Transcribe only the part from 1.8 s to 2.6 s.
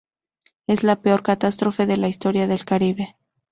de la historia